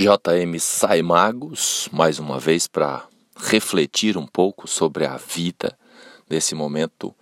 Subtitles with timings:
[0.00, 3.06] JM Saimagos, mais uma vez para
[3.36, 5.78] refletir um pouco sobre a vida.
[6.26, 7.14] Nesse momento,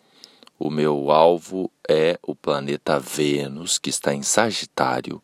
[0.56, 5.20] o meu alvo é o planeta Vênus, que está em Sagitário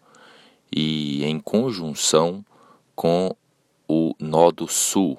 [0.75, 2.45] e em conjunção
[2.93, 3.37] com
[3.87, 5.17] o Nodo Sul,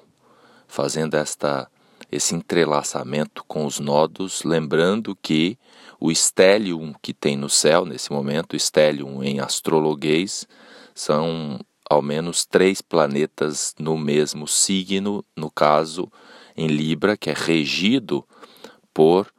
[0.68, 1.70] fazendo esta
[2.12, 5.58] esse entrelaçamento com os nodos, lembrando que
[5.98, 10.46] o Stellium que tem no céu nesse momento, Stellium em astrologuês,
[10.94, 11.58] são
[11.88, 16.10] ao menos três planetas no mesmo signo, no caso
[16.56, 18.26] em Libra, que é regido
[18.92, 19.30] por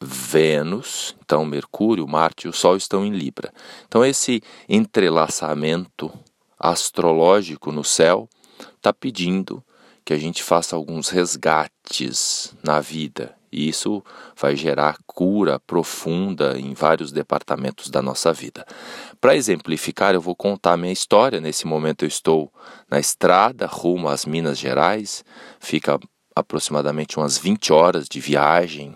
[0.00, 3.52] Vênus, então Mercúrio, Marte e o Sol estão em Libra.
[3.86, 6.12] Então esse entrelaçamento
[6.58, 8.28] astrológico no céu
[8.76, 9.62] está pedindo
[10.04, 13.37] que a gente faça alguns resgates na vida.
[13.50, 14.02] E isso
[14.36, 18.66] vai gerar cura profunda em vários departamentos da nossa vida.
[19.20, 21.40] Para exemplificar, eu vou contar minha história.
[21.40, 22.52] Nesse momento eu estou
[22.90, 25.24] na estrada rumo às Minas Gerais.
[25.58, 25.98] Fica
[26.34, 28.94] aproximadamente umas 20 horas de viagem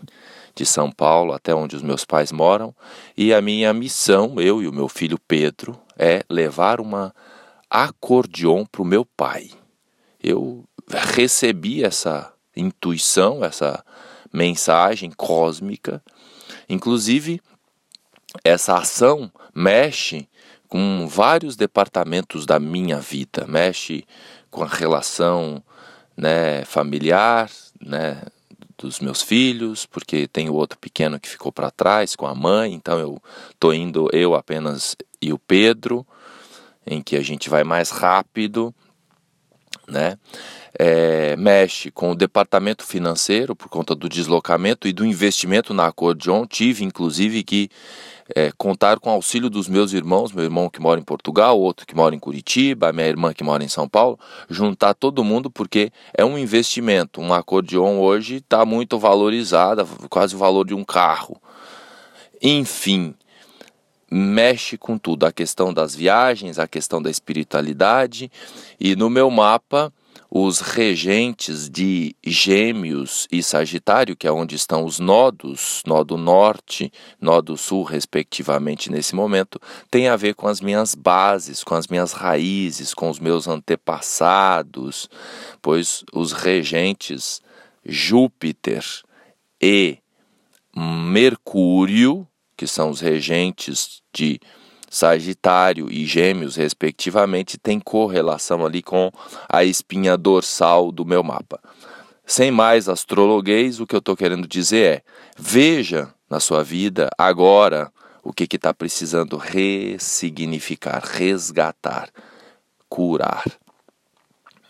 [0.55, 2.75] de São Paulo até onde os meus pais moram.
[3.17, 7.15] E a minha missão, eu e o meu filho Pedro, é levar uma
[7.69, 9.51] acordeon para o meu pai.
[10.23, 10.65] Eu
[11.15, 13.83] recebi essa intuição, essa
[14.33, 16.03] mensagem cósmica.
[16.69, 17.41] Inclusive,
[18.43, 20.29] essa ação mexe
[20.69, 24.07] com vários departamentos da minha vida, mexe
[24.51, 25.63] com a relação
[26.17, 28.23] né, familiar, né,
[28.79, 32.73] dos meus filhos, porque tem o outro pequeno que ficou para trás com a mãe,
[32.73, 33.23] então eu
[33.59, 36.07] tô indo eu apenas e o Pedro,
[36.87, 38.75] em que a gente vai mais rápido,
[39.87, 40.19] né?
[40.79, 46.47] É, mexe com o departamento financeiro por conta do deslocamento e do investimento na Acordeon.
[46.47, 47.69] Tive, inclusive, que
[48.35, 51.87] é, contar com o auxílio dos meus irmãos, meu irmão que mora em Portugal, outro
[51.87, 55.93] que mora em Curitiba, minha irmã que mora em São Paulo, juntar todo mundo porque
[56.17, 57.21] é um investimento.
[57.21, 61.41] Um acordeon hoje está muito valorizada, quase o valor de um carro.
[62.41, 63.15] Enfim,
[64.11, 68.31] mexe com tudo, a questão das viagens, a questão da espiritualidade,
[68.81, 69.93] e no meu mapa
[70.35, 76.91] os regentes de Gêmeos e Sagitário, que é onde estão os nodos, nó do norte,
[77.21, 79.61] nó do sul, respectivamente, nesse momento,
[79.91, 85.07] tem a ver com as minhas bases, com as minhas raízes, com os meus antepassados,
[85.61, 87.43] pois os regentes
[87.85, 88.83] Júpiter
[89.61, 89.99] e
[90.75, 92.27] Mercúrio,
[92.57, 94.41] que são os regentes de
[94.93, 99.11] Sagitário e Gêmeos, respectivamente, tem correlação ali com
[99.49, 101.59] a espinha dorsal do meu mapa.
[102.27, 105.03] Sem mais astrologuês, o que eu estou querendo dizer é:
[105.35, 107.91] veja na sua vida agora
[108.23, 112.11] o que está precisando ressignificar, resgatar,
[112.87, 113.45] curar.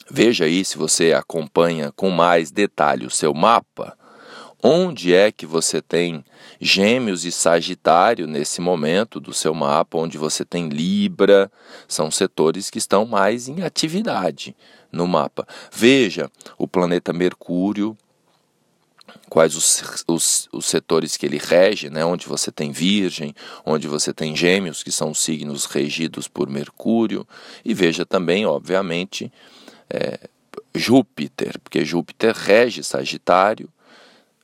[0.08, 3.98] Veja aí se você acompanha com mais detalhe o seu mapa
[4.62, 6.24] Onde é que você tem
[6.60, 11.50] Gêmeos e Sagitário nesse momento do seu mapa, onde você tem Libra,
[11.88, 14.54] são setores que estão mais em atividade
[14.92, 15.48] no mapa.
[15.72, 17.98] Veja o planeta Mercúrio,
[19.28, 22.04] quais os, os, os, setores que ele rege, né?
[22.04, 23.34] onde você tem Virgem,
[23.66, 27.26] onde você tem Gêmeos, que são signos regidos por Mercúrio,
[27.64, 29.32] e veja também, obviamente,
[29.90, 30.20] é,
[30.72, 33.68] Júpiter, porque Júpiter rege Sagitário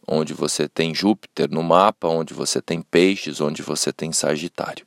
[0.08, 4.86] onde você tem Júpiter no mapa, onde você tem Peixes, onde você tem Sagitário.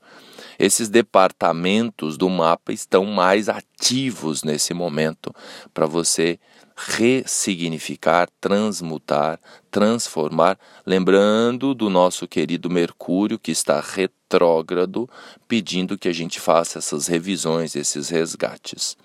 [0.58, 5.34] Esses departamentos do mapa estão mais ativos nesse momento
[5.74, 6.40] para você
[6.76, 9.40] ressignificar, transmutar,
[9.70, 15.10] transformar, lembrando do nosso querido Mercúrio que está retrógrado,
[15.48, 18.98] pedindo que a gente faça essas revisões, esses resgates.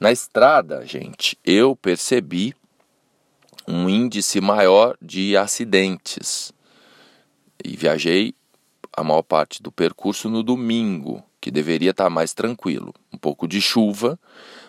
[0.00, 2.54] Na estrada, gente, eu percebi
[3.66, 6.52] um índice maior de acidentes.
[7.64, 8.34] E viajei
[8.96, 12.94] a maior parte do percurso no domingo, que deveria estar mais tranquilo.
[13.12, 14.18] Um pouco de chuva,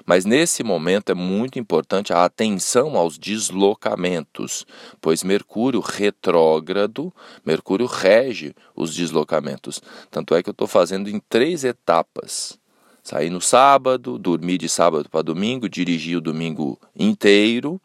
[0.05, 4.65] mas nesse momento é muito importante a atenção aos deslocamentos,
[5.01, 7.13] pois Mercúrio retrógrado,
[7.45, 9.81] Mercúrio rege os deslocamentos.
[10.09, 12.57] Tanto é que eu estou fazendo em três etapas.
[13.03, 17.79] Saí no sábado, dormi de sábado para domingo, dirigi o domingo inteiro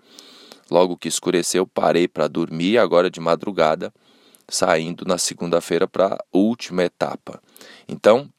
[0.70, 3.92] Logo que escureceu, parei para dormir, agora de madrugada,
[4.48, 7.42] saindo na segunda-feira para a última etapa.
[7.88, 8.30] Então,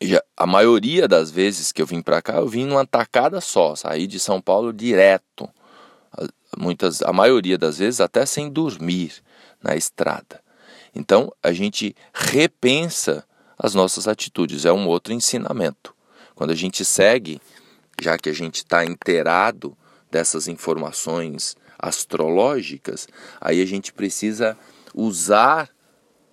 [0.00, 3.74] já, a maioria das vezes que eu vim para cá, eu vim numa tacada só,
[3.74, 5.48] saí de São Paulo direto.
[6.56, 9.14] Muitas, a maioria das vezes até sem dormir
[9.62, 10.42] na estrada.
[10.94, 13.24] Então, a gente repensa
[13.58, 15.94] as nossas atitudes, é um outro ensinamento.
[16.34, 17.40] Quando a gente segue
[18.00, 19.76] já que a gente está inteirado
[20.12, 23.08] dessas informações astrológicas,
[23.40, 24.56] aí a gente precisa
[24.94, 25.70] usar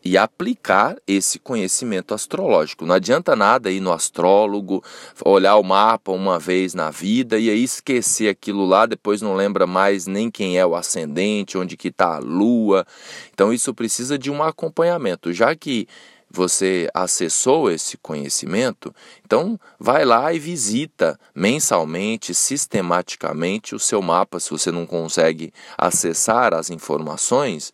[0.04, 2.86] e aplicar esse conhecimento astrológico.
[2.86, 4.84] Não adianta nada ir no astrólogo,
[5.26, 9.66] olhar o mapa uma vez na vida e aí esquecer aquilo lá, depois não lembra
[9.66, 12.86] mais nem quem é o ascendente, onde que está a lua.
[13.34, 15.88] Então isso precisa de um acompanhamento, já que
[16.30, 18.94] você acessou esse conhecimento,
[19.26, 24.40] então vai lá e visita mensalmente, sistematicamente o seu mapa.
[24.40, 27.72] Se você não consegue acessar as informações,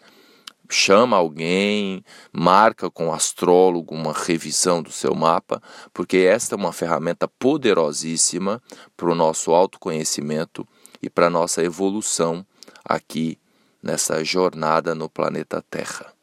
[0.69, 5.61] chama alguém, marca com o astrólogo uma revisão do seu mapa,
[5.93, 8.61] porque esta é uma ferramenta poderosíssima
[8.95, 10.65] para o nosso autoconhecimento
[11.01, 12.45] e para a nossa evolução
[12.83, 13.37] aqui
[13.83, 16.14] nessa jornada no planeta Terra.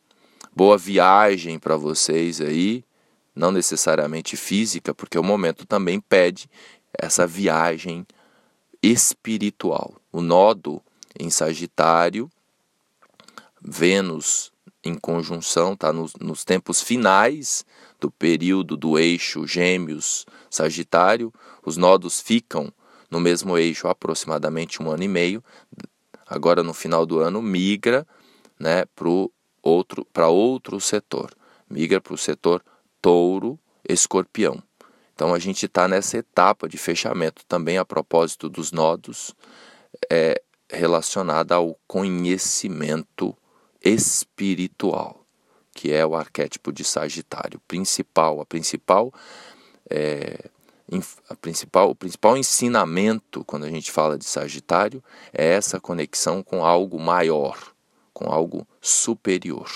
[0.54, 2.84] Boa viagem para vocês aí,
[3.34, 6.49] não necessariamente física, porque o momento também pede
[6.93, 8.06] essa viagem
[8.82, 9.94] espiritual.
[10.12, 10.82] O nodo
[11.19, 12.31] em Sagitário
[13.64, 14.52] Vênus
[14.84, 17.64] em conjunção, está nos, nos tempos finais
[18.00, 21.32] do período do eixo Gêmeos Sagitário.
[21.64, 22.72] Os nodos ficam
[23.10, 25.43] no mesmo eixo aproximadamente um ano e meio.
[26.26, 28.06] Agora, no final do ano, migra
[28.58, 29.08] né, para
[29.62, 31.35] outro, outro setor.
[31.69, 32.62] Migra para o setor
[33.00, 34.62] touro-escorpião.
[35.14, 39.35] Então, a gente está nessa etapa de fechamento também a propósito dos nodos
[40.11, 43.37] é, relacionada ao conhecimento
[43.85, 45.25] espiritual,
[45.75, 47.61] que é o arquétipo de Sagitário.
[47.69, 49.12] Principal, a principal,
[49.91, 50.49] é,
[51.29, 56.65] a principal, o principal ensinamento quando a gente fala de Sagitário é essa conexão com
[56.65, 57.58] algo maior,
[58.12, 59.70] com algo superior.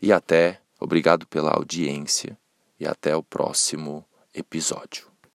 [0.00, 2.38] E até, obrigado pela audiência
[2.78, 5.07] e até o próximo episódio.